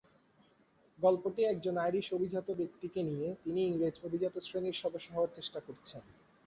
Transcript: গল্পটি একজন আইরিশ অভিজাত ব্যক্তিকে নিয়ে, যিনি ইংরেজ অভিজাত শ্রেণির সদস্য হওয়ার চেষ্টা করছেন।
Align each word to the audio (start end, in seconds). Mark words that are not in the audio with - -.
গল্পটি 0.99 1.41
একজন 1.43 1.75
আইরিশ 1.77 2.07
অভিজাত 2.13 2.47
ব্যক্তিকে 2.51 2.99
নিয়ে, 3.03 3.27
যিনি 3.45 3.61
ইংরেজ 3.65 3.95
অভিজাত 4.03 4.35
শ্রেণির 4.39 4.81
সদস্য 4.81 5.07
হওয়ার 5.13 5.35
চেষ্টা 5.35 5.59
করছেন। 5.67 6.01